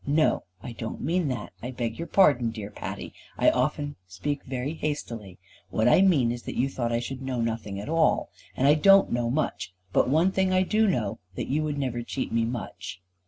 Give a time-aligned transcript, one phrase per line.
[0.07, 3.13] No, I don't mean that: I beg your pardon, dear Patty.
[3.37, 5.37] I often speak very hastily.
[5.69, 8.31] What I mean is that you thought I should know nothing at all.
[8.57, 12.01] And I don't know much, but one thing I do know, that you would never
[12.01, 12.99] cheat me much."